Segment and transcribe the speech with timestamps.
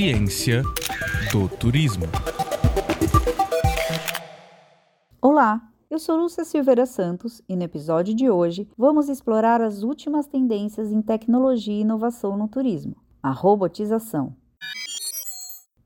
[0.00, 0.62] Ciência
[1.30, 2.06] do Turismo.
[5.20, 10.26] Olá, eu sou Lúcia Silveira Santos e no episódio de hoje vamos explorar as últimas
[10.26, 14.34] tendências em tecnologia e inovação no turismo, a robotização.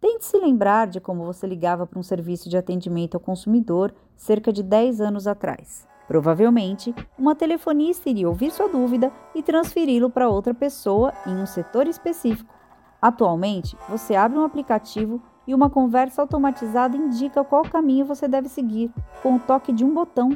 [0.01, 4.53] Tente se lembrar de como você ligava para um serviço de atendimento ao consumidor cerca
[4.53, 5.89] de 10 anos atrás.
[6.07, 11.89] Provavelmente, uma telefonista iria ouvir sua dúvida e transferi-lo para outra pessoa em um setor
[11.89, 12.54] específico.
[13.05, 18.91] Atualmente, você abre um aplicativo e uma conversa automatizada indica qual caminho você deve seguir,
[19.23, 20.31] com o toque de um botão,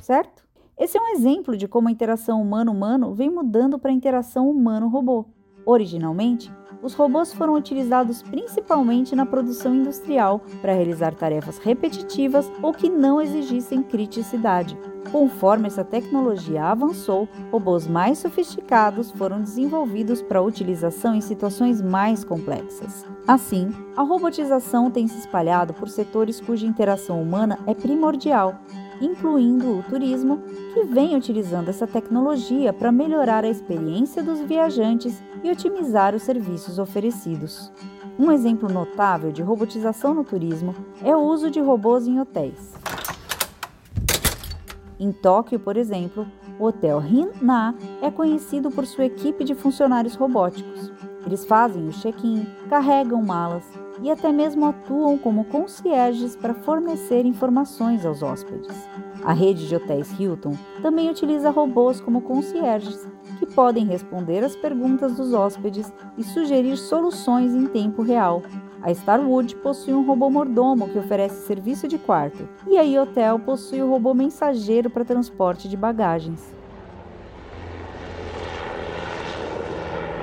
[0.00, 0.44] certo?
[0.76, 5.26] Esse é um exemplo de como a interação humano-humano vem mudando para a interação humano-robô.
[5.66, 6.52] Originalmente,
[6.84, 13.22] os robôs foram utilizados principalmente na produção industrial para realizar tarefas repetitivas ou que não
[13.22, 14.76] exigissem criticidade.
[15.10, 23.06] Conforme essa tecnologia avançou, robôs mais sofisticados foram desenvolvidos para utilização em situações mais complexas.
[23.26, 28.60] Assim, a robotização tem se espalhado por setores cuja interação humana é primordial
[29.00, 30.42] incluindo o turismo,
[30.72, 36.78] que vem utilizando essa tecnologia para melhorar a experiência dos viajantes e otimizar os serviços
[36.78, 37.72] oferecidos.
[38.18, 42.74] Um exemplo notável de robotização no turismo é o uso de robôs em hotéis.
[44.98, 46.26] Em Tóquio, por exemplo,
[46.58, 50.92] o Hotel Rin-Na é conhecido por sua equipe de funcionários robóticos.
[51.26, 53.64] Eles fazem o check-in, carregam malas,
[54.02, 58.76] e até mesmo atuam como concierges para fornecer informações aos hóspedes.
[59.24, 63.08] A rede de hotéis Hilton também utiliza robôs como concierges,
[63.38, 68.42] que podem responder às perguntas dos hóspedes e sugerir soluções em tempo real.
[68.82, 73.80] A Starwood possui um robô mordomo que oferece serviço de quarto, e a Hotel possui
[73.80, 76.63] o robô mensageiro para transporte de bagagens.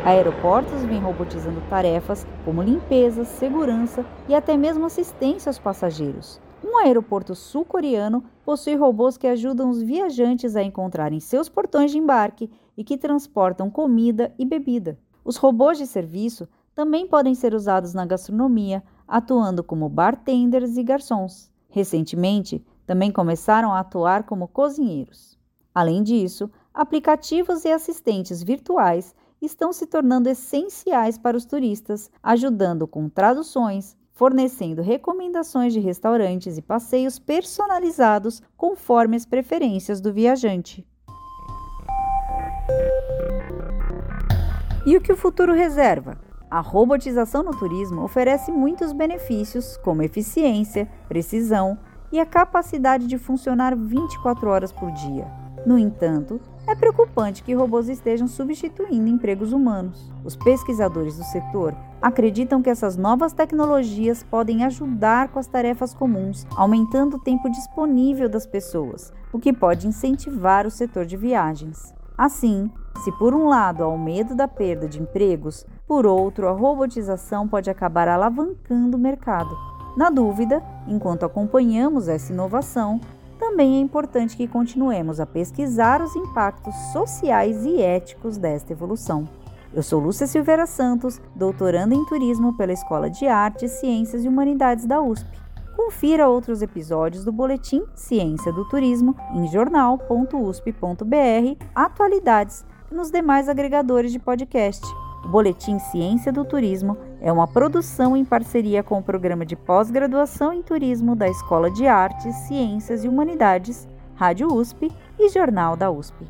[0.04, 6.42] Aeroportos vêm robotizando tarefas como limpeza, segurança e até mesmo assistência aos passageiros.
[6.64, 12.50] Um aeroporto sul-coreano possui robôs que ajudam os viajantes a encontrarem seus portões de embarque
[12.76, 14.98] e que transportam comida e bebida.
[15.24, 21.52] Os robôs de serviço também podem ser usados na gastronomia, atuando como bartenders e garçons.
[21.70, 25.38] Recentemente, também começaram a atuar como cozinheiros.
[25.76, 33.10] Além disso, aplicativos e assistentes virtuais estão se tornando essenciais para os turistas, ajudando com
[33.10, 40.86] traduções, fornecendo recomendações de restaurantes e passeios personalizados conforme as preferências do viajante.
[44.86, 46.20] E o que o futuro reserva?
[46.50, 51.80] A robotização no turismo oferece muitos benefícios, como eficiência, precisão
[52.12, 55.28] e a capacidade de funcionar 24 horas por dia.
[55.66, 60.12] No entanto, é preocupante que robôs estejam substituindo empregos humanos.
[60.24, 66.46] Os pesquisadores do setor acreditam que essas novas tecnologias podem ajudar com as tarefas comuns,
[66.56, 71.94] aumentando o tempo disponível das pessoas, o que pode incentivar o setor de viagens.
[72.18, 72.70] Assim,
[73.04, 77.48] se por um lado há o medo da perda de empregos, por outro, a robotização
[77.48, 79.58] pode acabar alavancando o mercado.
[79.98, 83.02] Na dúvida, enquanto acompanhamos essa inovação,
[83.42, 89.28] também é importante que continuemos a pesquisar os impactos sociais e éticos desta evolução.
[89.74, 94.86] Eu sou Lúcia Silveira Santos, doutoranda em turismo pela Escola de Artes, Ciências e Humanidades
[94.86, 95.28] da USP.
[95.76, 104.12] Confira outros episódios do Boletim Ciência do Turismo em jornal.usp.br, atualidades e nos demais agregadores
[104.12, 104.86] de podcast.
[105.24, 110.52] O Boletim Ciência do Turismo é uma produção em parceria com o Programa de Pós-Graduação
[110.52, 116.26] em Turismo da Escola de Artes, Ciências e Humanidades, Rádio USP e Jornal da USP.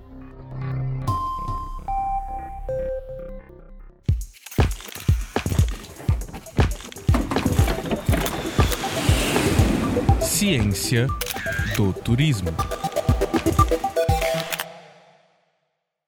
[10.19, 11.07] Ciência
[11.77, 12.49] do Turismo.